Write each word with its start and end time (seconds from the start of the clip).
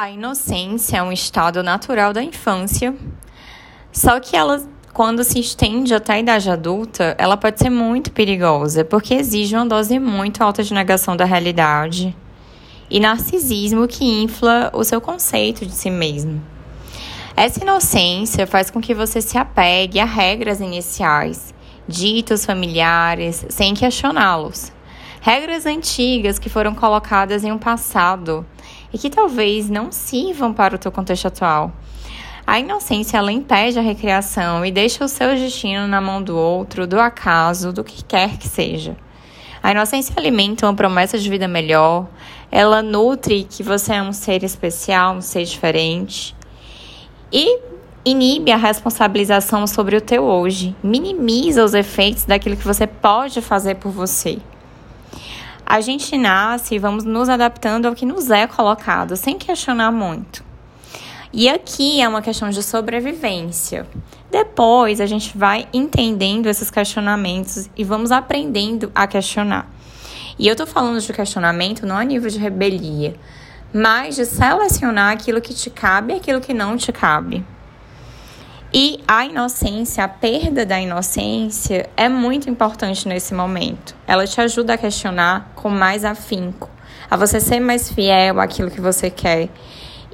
A 0.00 0.08
inocência 0.08 0.96
é 0.96 1.02
um 1.02 1.12
estado 1.12 1.62
natural 1.62 2.14
da 2.14 2.22
infância, 2.22 2.96
só 3.92 4.18
que 4.18 4.34
ela, 4.34 4.66
quando 4.94 5.22
se 5.22 5.38
estende 5.38 5.92
até 5.92 6.14
a 6.14 6.18
idade 6.18 6.48
adulta, 6.48 7.14
ela 7.18 7.36
pode 7.36 7.58
ser 7.58 7.68
muito 7.68 8.10
perigosa, 8.10 8.82
porque 8.82 9.12
exige 9.12 9.54
uma 9.54 9.66
dose 9.66 9.98
muito 9.98 10.42
alta 10.42 10.62
de 10.62 10.72
negação 10.72 11.14
da 11.14 11.26
realidade 11.26 12.16
e 12.88 12.98
narcisismo 12.98 13.86
que 13.86 14.22
infla 14.22 14.70
o 14.72 14.82
seu 14.84 15.02
conceito 15.02 15.66
de 15.66 15.72
si 15.72 15.90
mesmo. 15.90 16.42
Essa 17.36 17.62
inocência 17.62 18.46
faz 18.46 18.70
com 18.70 18.80
que 18.80 18.94
você 18.94 19.20
se 19.20 19.36
apegue 19.36 20.00
a 20.00 20.06
regras 20.06 20.60
iniciais, 20.60 21.52
ditos 21.86 22.46
familiares, 22.46 23.44
sem 23.50 23.74
questioná-los. 23.74 24.72
Regras 25.20 25.66
antigas 25.66 26.38
que 26.38 26.48
foram 26.48 26.74
colocadas 26.74 27.44
em 27.44 27.52
um 27.52 27.58
passado 27.58 28.46
e 28.92 28.98
que 28.98 29.10
talvez 29.10 29.68
não 29.68 29.92
sirvam 29.92 30.52
para 30.52 30.74
o 30.74 30.78
teu 30.78 30.90
contexto 30.90 31.26
atual. 31.26 31.72
A 32.46 32.58
inocência 32.58 33.16
ela 33.16 33.30
impede 33.30 33.78
a 33.78 33.82
recriação 33.82 34.64
e 34.64 34.72
deixa 34.72 35.04
o 35.04 35.08
seu 35.08 35.34
destino 35.34 35.86
na 35.86 36.00
mão 36.00 36.22
do 36.22 36.36
outro, 36.36 36.86
do 36.86 36.98
acaso, 36.98 37.72
do 37.72 37.84
que 37.84 38.02
quer 38.02 38.36
que 38.38 38.48
seja. 38.48 38.96
A 39.62 39.70
inocência 39.70 40.14
alimenta 40.16 40.66
uma 40.66 40.74
promessa 40.74 41.18
de 41.18 41.28
vida 41.28 41.46
melhor, 41.46 42.08
ela 42.50 42.82
nutre 42.82 43.44
que 43.44 43.62
você 43.62 43.94
é 43.94 44.02
um 44.02 44.12
ser 44.12 44.42
especial, 44.42 45.14
um 45.14 45.20
ser 45.20 45.44
diferente 45.44 46.34
e 47.32 47.60
inibe 48.04 48.50
a 48.50 48.56
responsabilização 48.56 49.66
sobre 49.66 49.96
o 49.96 50.00
teu 50.00 50.24
hoje, 50.24 50.74
minimiza 50.82 51.64
os 51.64 51.74
efeitos 51.74 52.24
daquilo 52.24 52.56
que 52.56 52.66
você 52.66 52.86
pode 52.86 53.40
fazer 53.40 53.76
por 53.76 53.92
você. 53.92 54.38
A 55.70 55.80
gente 55.80 56.18
nasce 56.18 56.74
e 56.74 56.78
vamos 56.80 57.04
nos 57.04 57.28
adaptando 57.28 57.86
ao 57.86 57.94
que 57.94 58.04
nos 58.04 58.28
é 58.28 58.44
colocado, 58.44 59.16
sem 59.16 59.38
questionar 59.38 59.92
muito. 59.92 60.42
E 61.32 61.48
aqui 61.48 62.00
é 62.00 62.08
uma 62.08 62.20
questão 62.20 62.50
de 62.50 62.60
sobrevivência. 62.60 63.86
Depois 64.32 65.00
a 65.00 65.06
gente 65.06 65.38
vai 65.38 65.68
entendendo 65.72 66.48
esses 66.48 66.72
questionamentos 66.72 67.70
e 67.76 67.84
vamos 67.84 68.10
aprendendo 68.10 68.90
a 68.92 69.06
questionar. 69.06 69.70
E 70.36 70.48
eu 70.48 70.56
tô 70.56 70.66
falando 70.66 71.00
de 71.00 71.12
questionamento 71.12 71.86
não 71.86 71.96
a 71.96 72.02
nível 72.02 72.28
de 72.28 72.38
rebelia, 72.38 73.14
mas 73.72 74.16
de 74.16 74.26
selecionar 74.26 75.12
aquilo 75.12 75.40
que 75.40 75.54
te 75.54 75.70
cabe 75.70 76.12
e 76.12 76.16
aquilo 76.16 76.40
que 76.40 76.52
não 76.52 76.76
te 76.76 76.90
cabe. 76.90 77.44
E 78.72 79.00
a 79.06 79.24
inocência, 79.24 80.04
a 80.04 80.08
perda 80.08 80.64
da 80.64 80.80
inocência 80.80 81.90
é 81.96 82.08
muito 82.08 82.48
importante 82.48 83.08
nesse 83.08 83.34
momento. 83.34 83.96
Ela 84.06 84.28
te 84.28 84.40
ajuda 84.40 84.74
a 84.74 84.78
questionar 84.78 85.50
com 85.56 85.68
mais 85.68 86.04
afinco, 86.04 86.70
a 87.10 87.16
você 87.16 87.40
ser 87.40 87.58
mais 87.58 87.90
fiel 87.90 88.38
àquilo 88.38 88.70
que 88.70 88.80
você 88.80 89.10
quer 89.10 89.48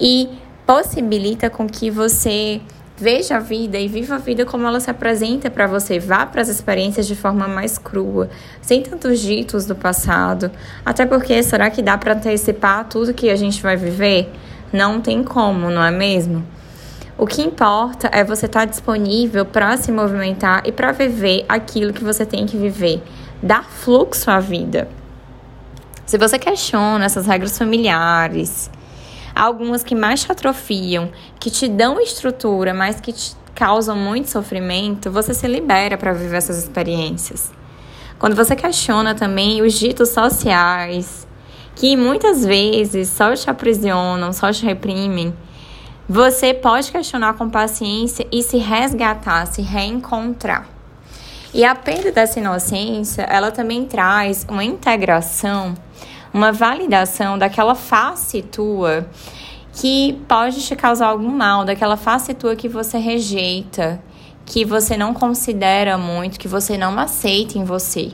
e 0.00 0.30
possibilita 0.66 1.50
com 1.50 1.66
que 1.66 1.90
você 1.90 2.62
veja 2.96 3.36
a 3.36 3.40
vida 3.40 3.78
e 3.78 3.88
viva 3.88 4.14
a 4.14 4.18
vida 4.18 4.46
como 4.46 4.66
ela 4.66 4.80
se 4.80 4.90
apresenta 4.90 5.50
para 5.50 5.66
você. 5.66 5.98
Vá 5.98 6.24
para 6.24 6.40
as 6.40 6.48
experiências 6.48 7.06
de 7.06 7.14
forma 7.14 7.46
mais 7.46 7.76
crua, 7.76 8.30
sem 8.62 8.82
tantos 8.82 9.20
ditos 9.20 9.66
do 9.66 9.76
passado. 9.76 10.50
Até 10.82 11.04
porque 11.04 11.42
será 11.42 11.68
que 11.68 11.82
dá 11.82 11.98
para 11.98 12.14
antecipar 12.14 12.88
tudo 12.88 13.12
que 13.12 13.28
a 13.28 13.36
gente 13.36 13.62
vai 13.62 13.76
viver? 13.76 14.32
Não 14.72 14.98
tem 14.98 15.22
como, 15.22 15.68
não 15.68 15.84
é 15.84 15.90
mesmo? 15.90 16.55
O 17.18 17.26
que 17.26 17.40
importa 17.40 18.10
é 18.12 18.22
você 18.22 18.44
estar 18.44 18.60
tá 18.60 18.66
disponível 18.66 19.46
para 19.46 19.74
se 19.78 19.90
movimentar 19.90 20.62
e 20.66 20.72
para 20.72 20.92
viver 20.92 21.46
aquilo 21.48 21.94
que 21.94 22.04
você 22.04 22.26
tem 22.26 22.44
que 22.44 22.58
viver, 22.58 23.02
dar 23.42 23.64
fluxo 23.64 24.30
à 24.30 24.38
vida. 24.38 24.86
Se 26.04 26.18
você 26.18 26.38
questiona 26.38 27.06
essas 27.06 27.26
regras 27.26 27.56
familiares, 27.56 28.70
algumas 29.34 29.82
que 29.82 29.94
mais 29.94 30.22
te 30.22 30.30
atrofiam, 30.30 31.10
que 31.40 31.50
te 31.50 31.66
dão 31.68 31.98
estrutura, 31.98 32.74
mas 32.74 33.00
que 33.00 33.14
te 33.14 33.34
causam 33.54 33.96
muito 33.96 34.28
sofrimento, 34.28 35.10
você 35.10 35.32
se 35.32 35.48
libera 35.48 35.96
para 35.96 36.12
viver 36.12 36.36
essas 36.36 36.58
experiências. 36.58 37.50
Quando 38.18 38.36
você 38.36 38.54
questiona 38.54 39.14
também 39.14 39.62
os 39.62 39.72
ditos 39.72 40.10
sociais, 40.10 41.26
que 41.74 41.96
muitas 41.96 42.44
vezes 42.44 43.08
só 43.08 43.34
te 43.34 43.48
aprisionam, 43.48 44.34
só 44.34 44.52
te 44.52 44.66
reprimem, 44.66 45.34
você 46.08 46.54
pode 46.54 46.92
questionar 46.92 47.34
com 47.34 47.50
paciência 47.50 48.26
e 48.30 48.42
se 48.42 48.58
resgatar, 48.58 49.46
se 49.46 49.60
reencontrar. 49.60 50.68
E 51.52 51.64
a 51.64 51.74
perda 51.74 52.12
dessa 52.12 52.38
inocência, 52.38 53.22
ela 53.22 53.50
também 53.50 53.84
traz 53.86 54.46
uma 54.48 54.62
integração, 54.62 55.74
uma 56.32 56.52
validação 56.52 57.38
daquela 57.38 57.74
face 57.74 58.42
tua 58.42 59.08
que 59.72 60.14
pode 60.28 60.62
te 60.62 60.76
causar 60.76 61.08
algum 61.08 61.30
mal, 61.30 61.64
daquela 61.64 61.96
face 61.96 62.32
tua 62.34 62.56
que 62.56 62.68
você 62.68 62.98
rejeita, 62.98 64.00
que 64.44 64.64
você 64.64 64.96
não 64.96 65.12
considera 65.12 65.98
muito, 65.98 66.38
que 66.38 66.48
você 66.48 66.78
não 66.78 66.98
aceita 66.98 67.58
em 67.58 67.64
você. 67.64 68.12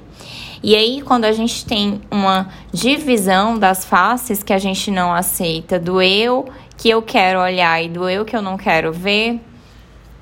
E 0.63 0.77
aí, 0.77 1.03
quando 1.03 1.25
a 1.25 1.33
gente 1.33 1.67
tem 1.67 2.01
uma 2.09 2.49
divisão 2.73 3.59
das 3.59 3.85
faces 3.85 4.45
que 4.45 4.53
a 4.53 4.59
gente 4.59 4.93
não 4.93 5.13
aceita, 5.13 5.77
do 5.77 6.01
eu 6.01 6.49
que 6.77 6.89
eu 6.89 7.03
quero 7.03 7.41
olhar 7.41 7.83
e 7.83 7.89
do 7.89 8.09
eu 8.09 8.25
que 8.25 8.37
eu 8.37 8.41
não 8.41 8.57
quero 8.57 8.93
ver, 8.93 9.41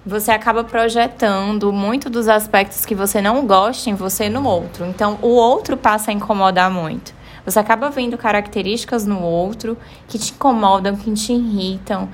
você 0.05 0.31
acaba 0.31 0.65
projetando 0.65 1.71
muito 1.71 2.09
dos 2.09 2.27
aspectos 2.27 2.87
que 2.87 2.95
você 2.95 3.21
não 3.21 3.47
gosta 3.47 3.91
em 3.91 3.95
você 3.95 4.31
no 4.31 4.47
outro. 4.47 4.87
Então, 4.87 5.19
o 5.21 5.29
outro 5.29 5.77
passa 5.77 6.11
a 6.11 6.15
incomodar 6.15 6.71
muito. 6.71 7.13
Você 7.45 7.59
acaba 7.59 7.91
vendo 7.91 8.17
características 8.17 9.07
no 9.07 9.21
outro 9.21 9.77
que 10.09 10.19
te 10.19 10.33
incomodam, 10.33 10.97
que 10.97 11.13
te 11.13 11.35
irritam, 11.35 12.09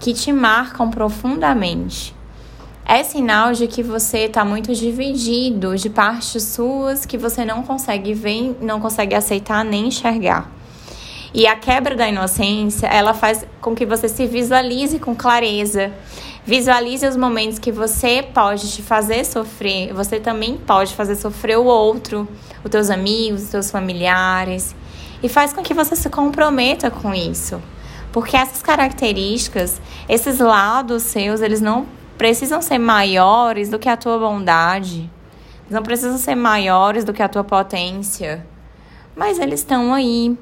que 0.00 0.12
te 0.12 0.32
marcam 0.32 0.90
profundamente. 0.90 2.17
É 2.90 3.04
sinal 3.04 3.52
de 3.52 3.66
que 3.66 3.82
você 3.82 4.20
está 4.20 4.46
muito 4.46 4.74
dividido 4.74 5.76
de 5.76 5.90
partes 5.90 6.42
suas 6.42 7.04
que 7.04 7.18
você 7.18 7.44
não 7.44 7.62
consegue 7.62 8.14
ver, 8.14 8.56
não 8.62 8.80
consegue 8.80 9.14
aceitar 9.14 9.62
nem 9.62 9.88
enxergar. 9.88 10.50
E 11.34 11.46
a 11.46 11.54
quebra 11.54 11.94
da 11.94 12.08
inocência, 12.08 12.86
ela 12.86 13.12
faz 13.12 13.44
com 13.60 13.74
que 13.74 13.84
você 13.84 14.08
se 14.08 14.26
visualize 14.26 14.98
com 14.98 15.14
clareza. 15.14 15.92
Visualize 16.46 17.06
os 17.06 17.14
momentos 17.14 17.58
que 17.58 17.70
você 17.70 18.22
pode 18.22 18.72
te 18.72 18.80
fazer 18.80 19.22
sofrer, 19.26 19.92
você 19.92 20.18
também 20.18 20.56
pode 20.56 20.94
fazer 20.94 21.16
sofrer 21.16 21.58
o 21.58 21.66
outro, 21.66 22.26
os 22.64 22.70
teus 22.70 22.88
amigos, 22.88 23.42
os 23.42 23.50
teus 23.50 23.70
familiares. 23.70 24.74
E 25.22 25.28
faz 25.28 25.52
com 25.52 25.62
que 25.62 25.74
você 25.74 25.94
se 25.94 26.08
comprometa 26.08 26.90
com 26.90 27.14
isso. 27.14 27.60
Porque 28.10 28.34
essas 28.34 28.62
características, 28.62 29.78
esses 30.08 30.38
lados 30.38 31.02
seus, 31.02 31.42
eles 31.42 31.60
não 31.60 31.97
precisam 32.18 32.60
ser 32.60 32.78
maiores 32.78 33.70
do 33.70 33.78
que 33.78 33.88
a 33.88 33.96
tua 33.96 34.18
bondade. 34.18 35.08
Não 35.70 35.82
precisam 35.82 36.18
ser 36.18 36.34
maiores 36.34 37.04
do 37.04 37.14
que 37.14 37.22
a 37.22 37.28
tua 37.28 37.44
potência 37.44 38.44
mas 39.18 39.40
eles 39.40 39.60
estão 39.60 39.92
aí. 39.92 40.38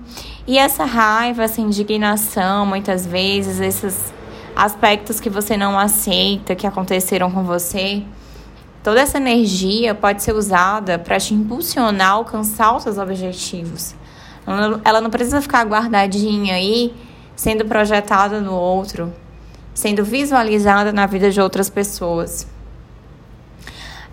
E 0.47 0.59
essa 0.59 0.84
raiva, 0.84 1.42
essa 1.42 1.60
indignação, 1.62 2.66
muitas 2.66 3.06
vezes, 3.06 3.59
esses 3.59 4.12
aspectos 4.54 5.19
que 5.19 5.31
você 5.31 5.56
não 5.56 5.78
aceita, 5.78 6.54
que 6.54 6.66
aconteceram 6.66 7.31
com 7.31 7.42
você, 7.42 8.03
toda 8.84 9.00
essa 9.00 9.16
energia 9.16 9.94
pode 9.94 10.22
ser 10.22 10.34
usada 10.34 10.98
para 10.98 11.19
te 11.19 11.34
impulsionar 11.34 12.08
a 12.08 12.12
alcançar 12.12 12.76
os 12.76 12.82
seus 12.82 12.98
objetivos. 12.98 13.94
Ela 14.84 15.00
não 15.00 15.10
precisa 15.10 15.41
ficar 15.41 15.64
guardadinha 15.64 16.54
aí, 16.54 16.94
sendo 17.34 17.64
projetada 17.64 18.41
no 18.41 18.54
outro, 18.54 19.12
sendo 19.76 20.03
visualizada 20.03 20.91
na 20.91 21.04
vida 21.04 21.31
de 21.31 21.38
outras 21.38 21.69
pessoas. 21.69 22.47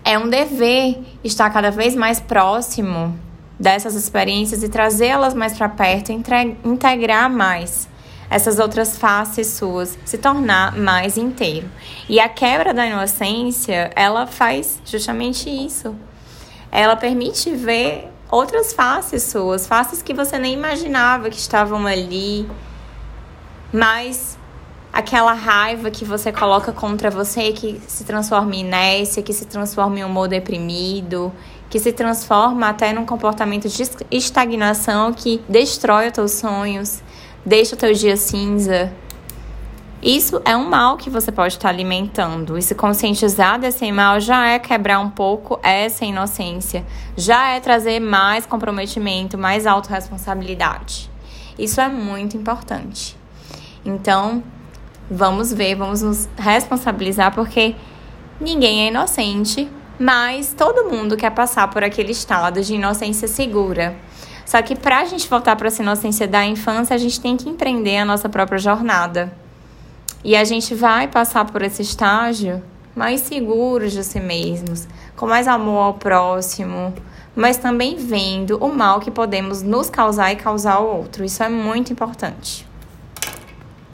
É 0.04 0.18
um 0.18 0.28
dever 0.28 1.02
estar 1.24 1.48
cada 1.48 1.70
vez 1.70 1.96
mais 1.96 2.20
próximo 2.20 3.18
dessas 3.58 3.94
experiências 3.94 4.62
e 4.62 4.68
trazê-las 4.68 5.32
mais 5.32 5.56
para 5.56 5.70
perto, 5.70 6.12
integrar 6.12 7.30
mais 7.30 7.88
essas 8.28 8.58
outras 8.58 8.98
faces 8.98 9.46
suas, 9.46 9.98
se 10.04 10.18
tornar 10.18 10.76
mais 10.76 11.16
inteiro. 11.16 11.70
E 12.08 12.20
a 12.20 12.28
quebra 12.28 12.74
da 12.74 12.86
inocência, 12.86 13.90
ela 13.96 14.26
faz 14.26 14.82
justamente 14.84 15.48
isso. 15.48 15.96
Ela 16.70 16.94
permite 16.94 17.50
ver 17.52 18.12
outras 18.30 18.74
faces 18.74 19.22
suas, 19.22 19.66
faces 19.66 20.02
que 20.02 20.12
você 20.12 20.38
nem 20.38 20.52
imaginava 20.52 21.30
que 21.30 21.38
estavam 21.38 21.86
ali, 21.86 22.46
mas 23.72 24.36
aquela 24.94 25.32
raiva 25.32 25.90
que 25.90 26.04
você 26.04 26.30
coloca 26.30 26.70
contra 26.72 27.10
você 27.10 27.50
que 27.50 27.80
se 27.88 28.04
transforma 28.04 28.54
em 28.54 28.60
inércia, 28.60 29.24
que 29.24 29.32
se 29.32 29.44
transforma 29.44 29.98
em 29.98 30.04
um 30.04 30.06
humor 30.06 30.28
deprimido, 30.28 31.32
que 31.68 31.80
se 31.80 31.92
transforma 31.92 32.68
até 32.68 32.92
num 32.92 33.04
comportamento 33.04 33.68
de 33.68 33.82
estagnação 34.08 35.12
que 35.12 35.42
destrói 35.48 36.06
os 36.06 36.12
teus 36.12 36.30
sonhos, 36.30 37.02
deixa 37.44 37.74
o 37.74 37.78
teu 37.78 37.92
dia 37.92 38.16
cinza. 38.16 38.92
Isso 40.00 40.40
é 40.44 40.56
um 40.56 40.68
mal 40.68 40.96
que 40.96 41.10
você 41.10 41.32
pode 41.32 41.54
estar 41.54 41.70
alimentando. 41.70 42.56
E 42.56 42.62
se 42.62 42.76
conscientizar 42.76 43.58
desse 43.58 43.90
mal 43.90 44.20
já 44.20 44.46
é 44.46 44.60
quebrar 44.60 45.00
um 45.00 45.10
pouco 45.10 45.58
essa 45.60 46.04
inocência, 46.04 46.86
já 47.16 47.48
é 47.48 47.58
trazer 47.58 47.98
mais 47.98 48.46
comprometimento, 48.46 49.36
mais 49.36 49.66
autorresponsabilidade. 49.66 51.10
Isso 51.58 51.80
é 51.80 51.88
muito 51.88 52.36
importante. 52.36 53.16
Então, 53.84 54.42
vamos 55.10 55.52
ver, 55.52 55.74
vamos 55.74 56.02
nos 56.02 56.28
responsabilizar, 56.36 57.34
porque 57.34 57.74
ninguém 58.40 58.84
é 58.84 58.88
inocente, 58.88 59.70
mas 59.98 60.54
todo 60.56 60.90
mundo 60.90 61.16
quer 61.16 61.30
passar 61.30 61.68
por 61.68 61.82
aquele 61.82 62.12
estado 62.12 62.62
de 62.62 62.74
inocência 62.74 63.28
segura. 63.28 63.96
Só 64.44 64.60
que 64.60 64.76
para 64.76 65.00
a 65.00 65.04
gente 65.04 65.28
voltar 65.28 65.56
para 65.56 65.68
essa 65.68 65.82
inocência 65.82 66.28
da 66.28 66.44
infância, 66.44 66.94
a 66.94 66.98
gente 66.98 67.20
tem 67.20 67.36
que 67.36 67.48
empreender 67.48 67.98
a 67.98 68.04
nossa 68.04 68.28
própria 68.28 68.58
jornada. 68.58 69.32
E 70.22 70.36
a 70.36 70.44
gente 70.44 70.74
vai 70.74 71.08
passar 71.08 71.44
por 71.44 71.62
esse 71.62 71.82
estágio 71.82 72.62
mais 72.94 73.20
seguros 73.22 73.92
de 73.92 74.04
si 74.04 74.20
mesmos, 74.20 74.86
com 75.16 75.26
mais 75.26 75.48
amor 75.48 75.82
ao 75.82 75.94
próximo, 75.94 76.94
mas 77.34 77.56
também 77.56 77.96
vendo 77.96 78.56
o 78.58 78.72
mal 78.72 79.00
que 79.00 79.10
podemos 79.10 79.62
nos 79.62 79.90
causar 79.90 80.32
e 80.32 80.36
causar 80.36 80.74
ao 80.74 80.86
outro. 80.86 81.24
Isso 81.24 81.42
é 81.42 81.48
muito 81.48 81.92
importante. 81.92 82.66